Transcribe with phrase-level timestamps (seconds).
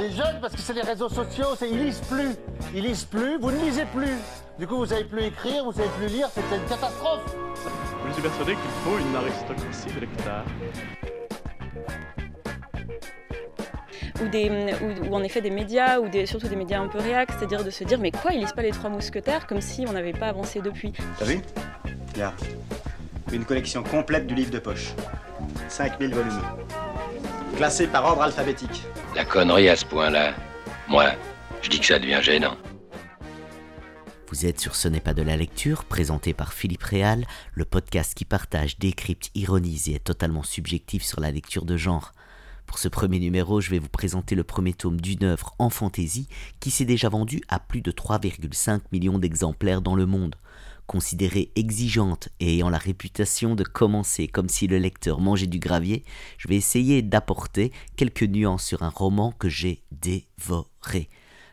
[0.00, 2.30] Les jeunes, parce que c'est les réseaux sociaux, c'est, ils lisent plus.
[2.74, 4.16] Ils lisent plus, vous ne lisez plus.
[4.58, 7.36] Du coup, vous savez plus écrire, vous savez plus lire, c'est une catastrophe.
[8.08, 10.44] Je suis persuadé qu'il faut une aristocratie de lecteurs.
[14.22, 14.74] ou, des,
[15.08, 17.70] ou, en effet des médias, ou des, surtout des médias un peu réacs, c'est-à-dire de
[17.70, 20.28] se dire mais quoi, ils lisent pas les trois mousquetaires comme si on n'avait pas
[20.28, 20.92] avancé depuis.
[21.18, 21.40] T'as vu?
[22.14, 22.34] Regarde.
[23.32, 24.92] Une collection complète du livre de poche.
[25.68, 26.40] 5000 volumes.
[27.56, 28.82] Classé par ordre alphabétique.
[29.14, 30.34] La connerie à ce point-là,
[30.88, 31.10] moi,
[31.62, 32.56] je dis que ça devient gênant.
[34.28, 38.14] Vous êtes sur Ce n'est pas de la lecture, présenté par Philippe Réal, le podcast
[38.14, 42.12] qui partage, décrypte, ironise et est totalement subjectif sur la lecture de genre.
[42.66, 46.28] Pour ce premier numéro, je vais vous présenter le premier tome d'une œuvre en fantaisie
[46.60, 50.36] qui s'est déjà vendue à plus de 3,5 millions d'exemplaires dans le monde.
[50.90, 56.02] Considérée exigeante et ayant la réputation de commencer comme si le lecteur mangeait du gravier,
[56.36, 61.08] je vais essayer d'apporter quelques nuances sur un roman que j'ai dévoré.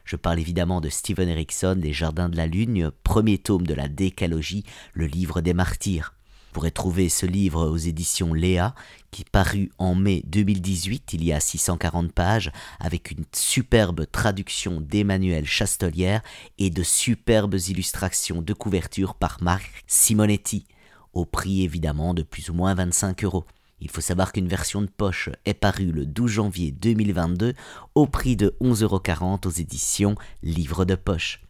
[0.05, 3.87] Je parle évidemment de Stephen Erickson, Les Jardins de la Lune, premier tome de la
[3.87, 4.63] décalogie,
[4.93, 6.15] le livre des martyrs
[6.57, 8.73] pourrez trouver ce livre aux éditions Léa,
[9.11, 15.45] qui parut en mai 2018, il y a 640 pages, avec une superbe traduction d'Emmanuel
[15.45, 16.21] Chastelière
[16.57, 20.65] et de superbes illustrations de couverture par Marc Simonetti,
[21.13, 23.45] au prix évidemment de plus ou moins 25 euros.
[23.79, 27.53] Il faut savoir qu'une version de poche est parue le 12 janvier 2022
[27.93, 31.46] au prix de 11,40 euros aux éditions Livre de poche.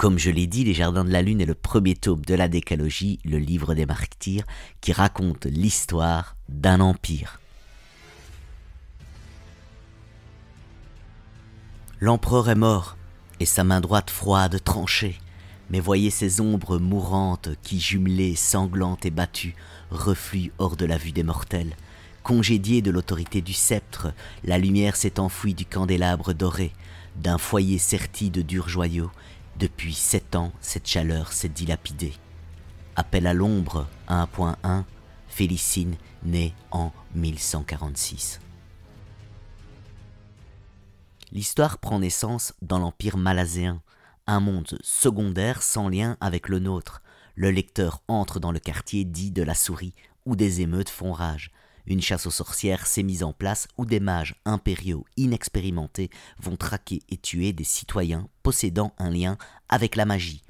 [0.00, 2.48] Comme je l'ai dit, Les Jardins de la Lune est le premier tome de la
[2.48, 4.46] décalogie, le livre des martyrs,
[4.80, 7.38] qui raconte l'histoire d'un empire.
[12.00, 12.96] L'empereur est mort,
[13.40, 15.18] et sa main droite froide tranchée.
[15.68, 19.54] Mais voyez ces ombres mourantes qui, jumelées, sanglantes et battues,
[19.90, 21.76] refluent hors de la vue des mortels.
[22.22, 26.72] Congédié de l'autorité du sceptre, la lumière s'est enfouie du candélabre doré,
[27.16, 29.10] d'un foyer serti de durs joyaux,
[29.60, 32.14] depuis sept ans, cette chaleur s'est dilapidée.
[32.96, 34.84] Appel à l'ombre 1.1,
[35.28, 38.40] Félicine née en 1146.
[41.30, 43.82] L'histoire prend naissance dans l'Empire malazéen,
[44.26, 47.02] un monde secondaire sans lien avec le nôtre.
[47.34, 49.92] Le lecteur entre dans le quartier dit de la souris,
[50.24, 51.50] où des émeutes font rage.
[51.90, 56.08] Une chasse aux sorcières s'est mise en place où des mages impériaux inexpérimentés
[56.38, 59.36] vont traquer et tuer des citoyens possédant un lien
[59.68, 60.44] avec la magie.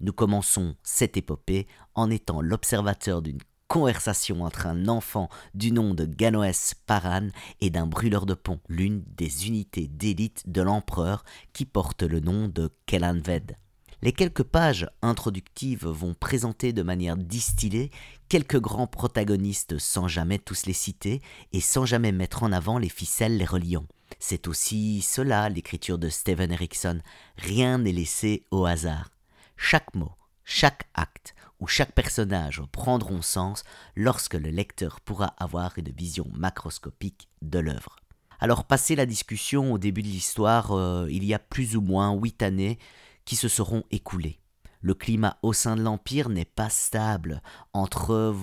[0.00, 6.06] Nous commençons cette épopée en étant l'observateur d'une conversation entre un enfant du nom de
[6.06, 7.28] Ganoès Paran
[7.60, 11.22] et d'un brûleur de pont, l'une des unités d'élite de l'empereur
[11.52, 13.54] qui porte le nom de Kelanved.
[14.02, 17.90] Les quelques pages introductives vont présenter de manière distillée
[18.30, 21.20] quelques grands protagonistes sans jamais tous les citer
[21.52, 23.84] et sans jamais mettre en avant les ficelles les reliant.
[24.18, 27.00] C'est aussi cela l'écriture de Steven Erickson.
[27.36, 29.10] Rien n'est laissé au hasard.
[29.58, 30.12] Chaque mot,
[30.44, 33.64] chaque acte ou chaque personnage prendront sens
[33.96, 37.96] lorsque le lecteur pourra avoir une vision macroscopique de l'œuvre.
[38.42, 42.14] Alors, passé la discussion au début de l'histoire, euh, il y a plus ou moins
[42.14, 42.78] huit années,
[43.24, 44.40] qui se seront écoulés.
[44.82, 47.42] Le climat au sein de l'Empire n'est pas stable
[47.74, 48.34] entre,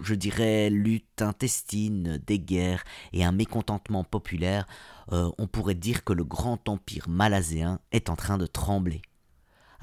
[0.00, 2.84] je dirais, lutte intestine, des guerres
[3.14, 4.66] et un mécontentement populaire.
[5.12, 9.00] Euh, on pourrait dire que le grand empire malazéen est en train de trembler.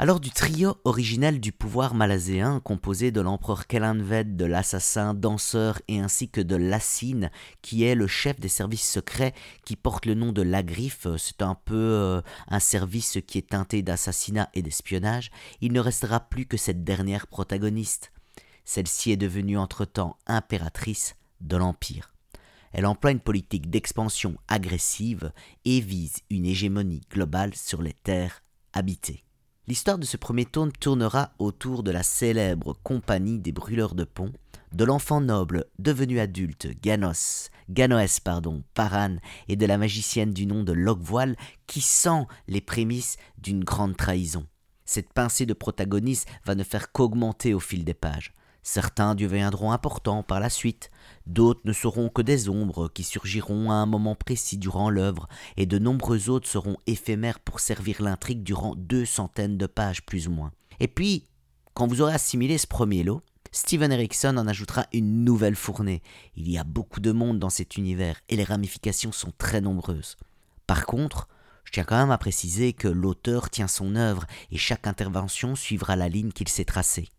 [0.01, 6.00] Alors du trio originel du pouvoir malazéen, composé de l'empereur Kelanved, de l'assassin, danseur et
[6.00, 7.29] ainsi que de Lassine,
[7.62, 11.53] qui est le chef des services secrets qui porte le nom de Lagriffe, c'est un
[11.53, 15.29] peu euh, un service qui est teinté d'assassinat et d'espionnage,
[15.61, 18.11] il ne restera plus que cette dernière protagoniste.
[18.66, 22.16] Celle-ci est devenue entre-temps impératrice de l'Empire.
[22.73, 25.31] Elle emploie une politique d'expansion agressive
[25.63, 28.41] et vise une hégémonie globale sur les terres
[28.73, 29.25] habitées.
[29.72, 34.34] L'histoire de ce premier tome tournera autour de la célèbre compagnie des brûleurs de pont,
[34.74, 37.50] de l'enfant noble devenu adulte Ganoès
[38.22, 39.16] pardon, Paran
[39.47, 41.38] et de la magicienne du nom de Logvoile
[41.68, 44.46] qui sent les prémices d'une grande trahison.
[44.84, 48.34] Cette pincée de protagonistes va ne faire qu'augmenter au fil des pages.
[48.63, 50.91] Certains deviendront importants par la suite,
[51.25, 55.28] d'autres ne seront que des ombres qui surgiront à un moment précis durant l'œuvre,
[55.58, 60.28] et de nombreux autres seront éphémères pour servir l'intrigue durant deux centaines de pages plus
[60.28, 60.52] ou moins.
[60.79, 61.25] Et puis,
[61.73, 66.02] quand vous aurez assimilé ce premier lot, Steven Erickson en ajoutera une nouvelle fournée.
[66.35, 70.17] Il y a beaucoup de monde dans cet univers, et les ramifications sont très nombreuses.
[70.67, 71.28] Par contre,
[71.64, 75.96] je tiens quand même à préciser que l'auteur tient son œuvre, et chaque intervention suivra
[75.96, 77.09] la ligne qu'il s'est tracée.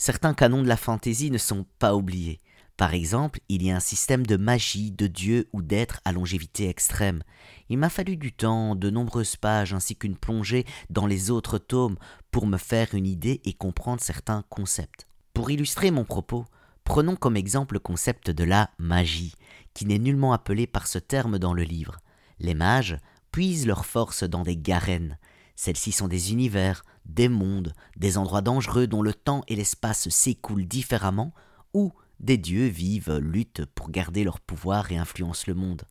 [0.00, 2.40] Certains canons de la fantaisie ne sont pas oubliés.
[2.76, 6.68] Par exemple, il y a un système de magie, de dieux ou d'êtres à longévité
[6.68, 7.24] extrême.
[7.68, 11.96] Il m'a fallu du temps, de nombreuses pages ainsi qu'une plongée dans les autres tomes
[12.30, 15.08] pour me faire une idée et comprendre certains concepts.
[15.34, 16.44] Pour illustrer mon propos,
[16.84, 19.34] prenons comme exemple le concept de la magie,
[19.74, 21.96] qui n'est nullement appelé par ce terme dans le livre.
[22.38, 22.98] Les mages
[23.32, 25.18] puisent leur force dans des garennes.
[25.60, 30.68] Celles-ci sont des univers, des mondes, des endroits dangereux dont le temps et l'espace s'écoulent
[30.68, 31.34] différemment,
[31.74, 35.82] où des dieux vivent, luttent pour garder leur pouvoir et influencent le monde.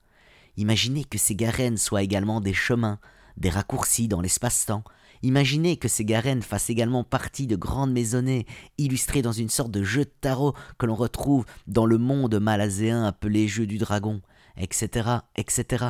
[0.55, 2.97] Imaginez que ces garennes soient également des chemins,
[3.35, 4.85] des raccourcis dans l'espace-temps.
[5.21, 8.45] Imaginez que ces garennes fassent également partie de grandes maisonnées,
[8.77, 13.03] illustrées dans une sorte de jeu de tarot que l'on retrouve dans le monde malaséen
[13.03, 14.21] appelé jeu du dragon,
[14.55, 15.87] etc., etc.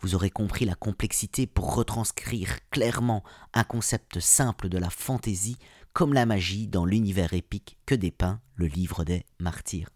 [0.00, 5.58] Vous aurez compris la complexité pour retranscrire clairement un concept simple de la fantaisie
[5.92, 9.90] comme la magie dans l'univers épique que dépeint le livre des martyrs.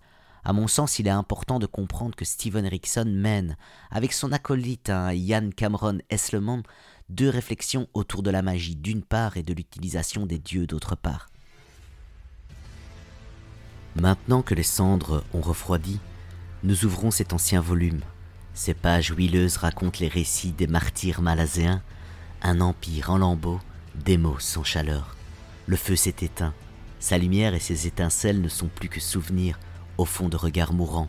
[0.44, 3.56] À mon sens, il est important de comprendre que Steven Erickson mène,
[3.92, 6.64] avec son acolyte hein, Ian Cameron Eslemont,
[7.08, 11.28] deux réflexions autour de la magie d'une part et de l'utilisation des dieux d'autre part.
[13.94, 16.00] Maintenant que les cendres ont refroidi,
[16.64, 18.00] nous ouvrons cet ancien volume.
[18.54, 21.82] Ces pages huileuses racontent les récits des martyrs malaséens,
[22.42, 23.60] un empire en lambeaux,
[23.94, 25.16] des mots sans chaleur.
[25.66, 26.54] Le feu s'est éteint,
[27.02, 29.58] sa lumière et ses étincelles ne sont plus que souvenirs,
[29.98, 31.08] au fond de regards mourants.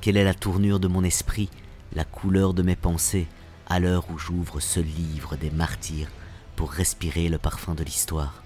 [0.00, 1.48] Quelle est la tournure de mon esprit,
[1.94, 3.26] la couleur de mes pensées,
[3.68, 6.10] à l'heure où j'ouvre ce livre des martyrs
[6.54, 8.42] pour respirer le parfum de l'histoire?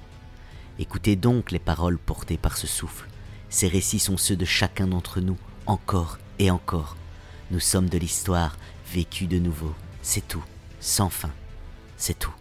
[0.78, 3.08] Écoutez donc les paroles portées par ce souffle.
[3.50, 5.36] Ces récits sont ceux de chacun d'entre nous,
[5.66, 6.96] encore et encore.
[7.50, 8.56] Nous sommes de l'histoire,
[8.92, 9.74] vécue de nouveau.
[10.02, 10.44] C'est tout,
[10.78, 11.32] sans fin.
[11.96, 12.34] C'est tout.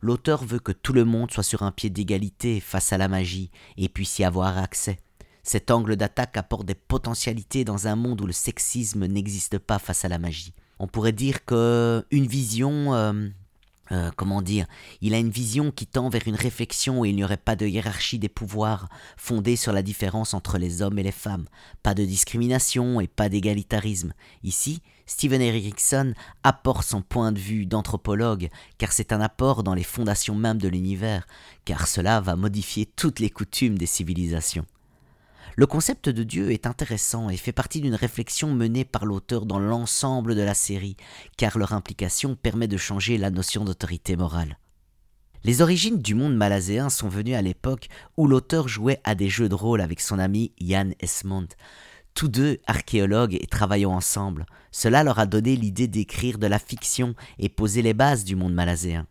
[0.00, 3.50] L'auteur veut que tout le monde soit sur un pied d'égalité face à la magie
[3.76, 5.00] et puisse y avoir accès.
[5.42, 10.04] Cet angle d'attaque apporte des potentialités dans un monde où le sexisme n'existe pas face
[10.04, 10.54] à la magie.
[10.78, 13.28] On pourrait dire que une vision euh,
[13.92, 14.66] euh, comment dire,
[15.00, 17.66] il a une vision qui tend vers une réflexion où il n'y aurait pas de
[17.66, 21.46] hiérarchie des pouvoirs fondée sur la différence entre les hommes et les femmes,
[21.82, 24.12] pas de discrimination et pas d'égalitarisme.
[24.42, 26.14] Ici, Steven Erickson
[26.44, 28.48] apporte son point de vue d'anthropologue,
[28.78, 31.26] car c'est un apport dans les fondations mêmes de l'univers,
[31.64, 34.66] car cela va modifier toutes les coutumes des civilisations.
[35.56, 39.58] Le concept de Dieu est intéressant et fait partie d'une réflexion menée par l'auteur dans
[39.58, 40.96] l'ensemble de la série,
[41.36, 44.58] car leur implication permet de changer la notion d'autorité morale.
[45.42, 49.48] Les origines du monde malaséen sont venues à l'époque où l'auteur jouait à des jeux
[49.48, 51.48] de rôle avec son ami Jan Esmond.
[52.14, 57.14] Tous deux archéologues et travaillant ensemble, cela leur a donné l'idée d'écrire de la fiction
[57.38, 59.06] et poser les bases du monde malaséen.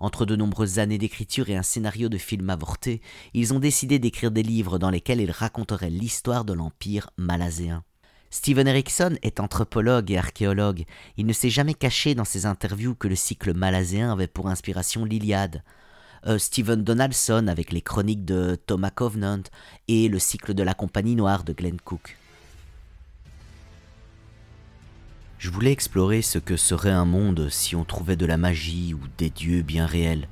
[0.00, 3.02] Entre de nombreuses années d'écriture et un scénario de film avorté,
[3.34, 7.84] ils ont décidé d'écrire des livres dans lesquels ils raconteraient l'histoire de l'Empire malaséen.
[8.30, 10.84] Steven Erickson est anthropologue et archéologue.
[11.18, 15.04] Il ne s'est jamais caché dans ses interviews que le cycle malaséen avait pour inspiration
[15.04, 15.62] l'Iliade.
[16.26, 19.42] Euh, Steven Donaldson avec les chroniques de Thomas Covenant
[19.88, 22.16] et le cycle de la Compagnie Noire de Glenn Cook.
[25.40, 29.00] Je voulais explorer ce que serait un monde si on trouvait de la magie ou
[29.16, 30.28] des dieux bien réels.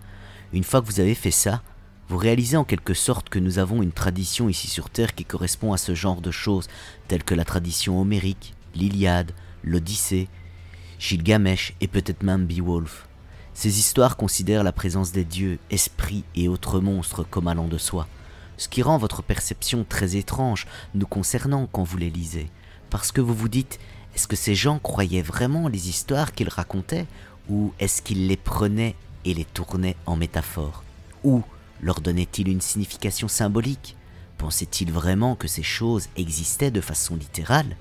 [0.52, 1.62] Une fois que vous avez fait ça,
[2.10, 5.72] vous réalisez en quelque sorte que nous avons une tradition ici sur Terre qui correspond
[5.72, 6.68] à ce genre de choses,
[7.08, 9.32] telles que la tradition homérique, l'Iliade,
[9.64, 10.28] l'Odyssée,
[10.98, 13.08] Gilgamesh et peut-être même Beowulf.
[13.54, 18.06] Ces histoires considèrent la présence des dieux, esprits et autres monstres comme allant de soi,
[18.58, 22.50] ce qui rend votre perception très étrange nous concernant quand vous les lisez,
[22.90, 23.78] parce que vous vous dites
[24.14, 27.06] est-ce que ces gens croyaient vraiment les histoires qu'ils racontaient
[27.48, 30.84] ou est-ce qu'ils les prenaient et les tournaient en métaphores
[31.24, 31.42] Ou
[31.80, 33.96] leur donnaient-ils une signification symbolique?
[34.36, 37.76] Pensaient-ils vraiment que ces choses existaient de façon littérale?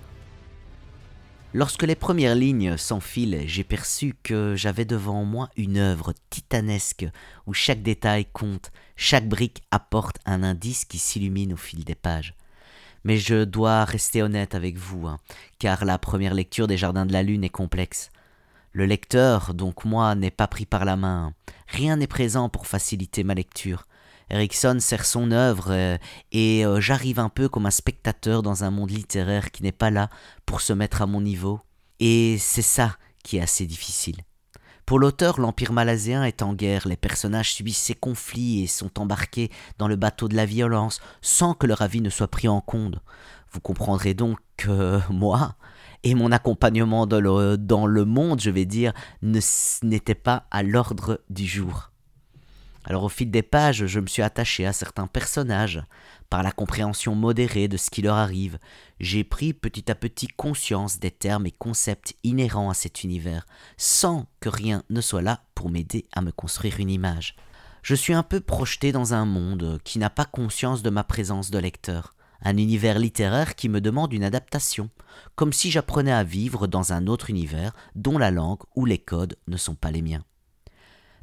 [1.54, 7.08] Lorsque les premières lignes s'enfilent, j'ai perçu que j'avais devant moi une œuvre titanesque
[7.46, 12.36] où chaque détail compte, chaque brique apporte un indice qui s'illumine au fil des pages.
[13.08, 15.18] Mais je dois rester honnête avec vous, hein,
[15.60, 18.10] car la première lecture des Jardins de la Lune est complexe.
[18.74, 21.34] Le lecteur, donc moi, n'est pas pris par la main.
[21.70, 23.88] Rien n'est présent pour faciliter ma lecture.
[24.30, 25.98] Erickson sert son œuvre euh,
[26.34, 29.90] et euh, j'arrive un peu comme un spectateur dans un monde littéraire qui n'est pas
[29.90, 30.10] là
[30.46, 31.62] pour se mettre à mon niveau.
[32.02, 34.18] Et c'est ça qui est assez difficile.
[34.88, 39.52] Pour l'auteur, l'Empire malaséen est en guerre, les personnages subissent ces conflits et sont embarqués
[39.78, 42.96] dans le bateau de la violence sans que leur avis ne soit pris en compte.
[43.52, 45.56] Vous comprendrez donc que moi
[46.06, 51.92] et mon accompagnement dans le, monde, je vais dire, n'était pas à l'ordre du jour.
[52.86, 55.84] Alors au fil des pages, je me suis attaché à certains personnages.
[56.30, 58.60] Par la compréhension modérée de ce qui leur arrive,
[59.00, 63.46] j'ai pris petit à petit conscience des termes et concepts inhérents à cet univers,
[63.78, 67.36] sans que rien ne soit là pour m'aider à me construire une image.
[67.82, 71.52] Je suis un peu projeté dans un monde qui n'a pas conscience de ma présence
[71.52, 74.90] de lecteur, un univers littéraire qui me demande une adaptation,
[75.36, 79.38] comme si j'apprenais à vivre dans un autre univers dont la langue ou les codes
[79.48, 80.24] ne sont pas les miens.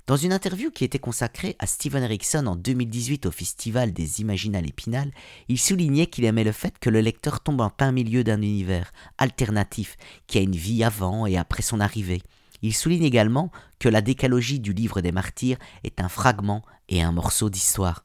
[0.06, 4.68] Dans une interview qui était consacrée à Steven Erickson en 2018 au Festival des Imaginales
[4.68, 5.10] Épinal,
[5.48, 8.92] il soulignait qu'il aimait le fait que le lecteur tombe en plein milieu d'un univers
[9.16, 9.96] alternatif
[10.26, 12.20] qui a une vie avant et après son arrivée.
[12.60, 17.12] Il souligne également que la décalogie du livre des martyrs est un fragment et un
[17.12, 18.02] morceau d'histoire.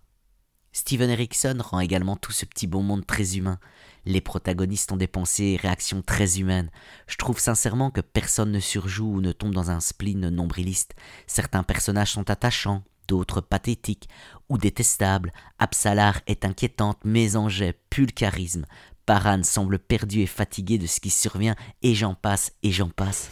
[0.79, 3.59] Steven Erickson rend également tout ce petit bon monde très humain.
[4.05, 6.71] Les protagonistes ont des pensées et réactions très humaines.
[7.05, 10.95] Je trouve sincèrement que personne ne surjoue ou ne tombe dans un spleen nombriliste.
[11.27, 14.07] Certains personnages sont attachants, d'autres pathétiques
[14.47, 15.33] ou détestables.
[15.59, 18.65] Absalar est inquiétante, mais Angers pue le charisme.
[19.05, 23.29] Paran semble perdu et fatigué de ce qui survient, et j'en passe, et j'en passe.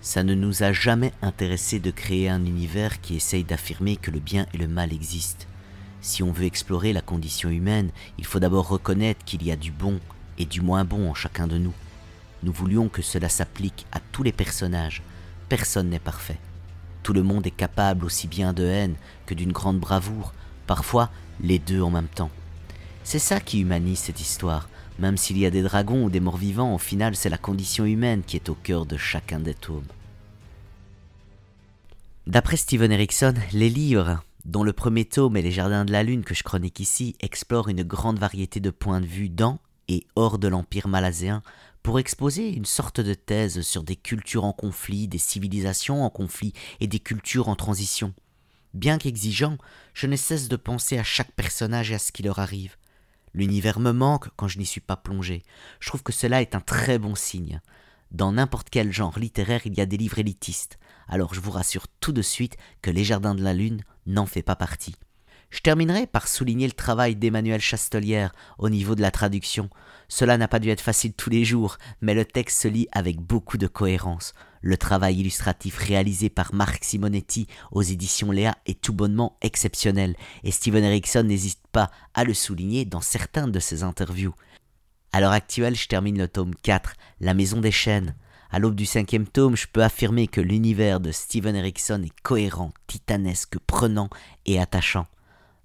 [0.00, 4.18] Ça ne nous a jamais intéressé de créer un univers qui essaye d'affirmer que le
[4.18, 5.46] bien et le mal existent.
[6.00, 9.72] Si on veut explorer la condition humaine, il faut d'abord reconnaître qu'il y a du
[9.72, 10.00] bon
[10.38, 11.74] et du moins bon en chacun de nous.
[12.42, 15.02] Nous voulions que cela s'applique à tous les personnages.
[15.48, 16.38] Personne n'est parfait.
[17.02, 18.94] Tout le monde est capable aussi bien de haine
[19.26, 20.32] que d'une grande bravoure,
[20.66, 22.30] parfois les deux en même temps.
[23.02, 24.68] C'est ça qui humanise cette histoire.
[24.98, 27.84] Même s'il y a des dragons ou des morts vivants, au final c'est la condition
[27.84, 29.86] humaine qui est au cœur de chacun des tomes.
[32.26, 36.24] D'après Steven Erickson, les livres, dont le premier tome et les Jardins de la Lune
[36.24, 40.38] que je chronique ici explorent une grande variété de points de vue dans et hors
[40.38, 41.42] de l'Empire malaséen
[41.82, 46.52] pour exposer une sorte de thèse sur des cultures en conflit, des civilisations en conflit
[46.80, 48.12] et des cultures en transition.
[48.74, 49.56] Bien qu'exigeant,
[49.94, 52.76] je ne cesse de penser à chaque personnage et à ce qui leur arrive.
[53.32, 55.42] L'univers me manque quand je n'y suis pas plongé.
[55.80, 57.60] Je trouve que cela est un très bon signe.
[58.10, 60.78] Dans n'importe quel genre littéraire, il y a des livres élitistes.
[61.08, 64.42] Alors je vous rassure tout de suite que Les Jardins de la Lune n'en fait
[64.42, 64.94] pas partie.
[65.50, 69.70] Je terminerai par souligner le travail d'Emmanuel Chastelière au niveau de la traduction.
[70.08, 73.18] Cela n'a pas dû être facile tous les jours, mais le texte se lit avec
[73.18, 74.34] beaucoup de cohérence.
[74.60, 80.50] Le travail illustratif réalisé par Marc Simonetti aux éditions Léa est tout bonnement exceptionnel, et
[80.50, 84.34] Steven Erickson n'hésite pas à le souligner dans certains de ses interviews.
[85.12, 88.14] À l'heure actuelle, je termine le tome 4, La Maison des Chênes.
[88.50, 92.72] À l'aube du cinquième tome, je peux affirmer que l'univers de Steven Erickson est cohérent,
[92.86, 94.10] titanesque, prenant
[94.44, 95.06] et attachant.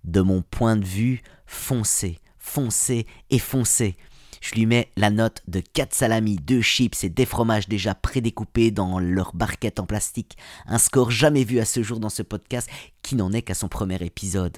[0.06, 3.96] De mon point de vue, foncé, foncé et foncé.
[4.42, 8.72] Je lui mets la note de 4 salamis, 2 chips et des fromages déjà prédécoupés
[8.72, 10.38] dans leur barquette en plastique.
[10.66, 12.70] Un score jamais vu à ce jour dans ce podcast
[13.02, 14.58] qui n'en est qu'à son premier épisode.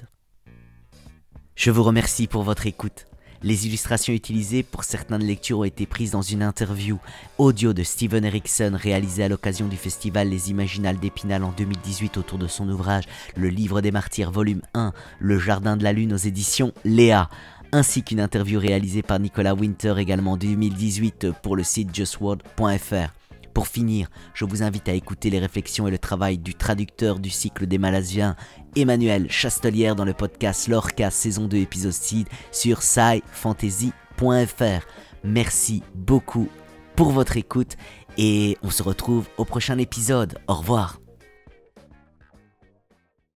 [1.54, 3.06] Je vous remercie pour votre écoute.
[3.46, 6.98] Les illustrations utilisées pour certaines lectures ont été prises dans une interview
[7.38, 12.38] audio de Steven Erickson réalisée à l'occasion du festival Les Imaginales d'Épinal en 2018 autour
[12.38, 13.04] de son ouvrage
[13.36, 17.30] Le Livre des Martyrs volume 1, Le Jardin de la Lune aux éditions Léa
[17.70, 23.12] ainsi qu'une interview réalisée par Nicolas Winter également en 2018 pour le site justworld.fr.
[23.56, 27.30] Pour finir, je vous invite à écouter les réflexions et le travail du traducteur du
[27.30, 28.36] cycle des Malasiens,
[28.76, 34.86] Emmanuel Chastelière, dans le podcast Lorca saison 2 épisode 6 sur scifantasy.fr.
[35.24, 36.50] Merci beaucoup
[36.96, 37.78] pour votre écoute
[38.18, 40.38] et on se retrouve au prochain épisode.
[40.48, 41.00] Au revoir.